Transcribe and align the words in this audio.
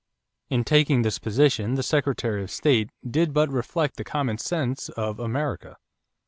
In 0.49 0.63
taking 0.63 1.03
this 1.03 1.19
position, 1.19 1.75
the 1.75 1.83
Secretary 1.83 2.41
of 2.41 2.49
State 2.49 2.89
did 3.07 3.33
but 3.35 3.51
reflect 3.51 3.97
the 3.97 4.03
common 4.03 4.39
sense 4.39 4.89
of 4.89 5.19
America. 5.19 5.77